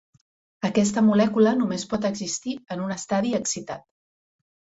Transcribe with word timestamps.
Aquesta 0.69 1.03
molècula 1.09 1.53
només 1.59 1.85
pot 1.91 2.07
existir 2.11 2.55
en 2.77 2.83
un 2.87 2.95
estadi 2.97 3.37
excitat. 3.41 3.87